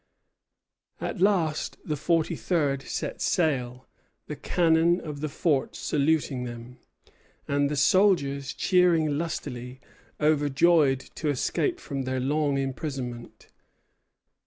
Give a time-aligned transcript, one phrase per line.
[0.99, 3.87] At last the forty third set sail,
[4.25, 6.79] the cannon of the fort saluting them,
[7.47, 9.79] and the soldiers cheering lustily,
[10.19, 13.49] overjoyed to escape from their long imprisonment.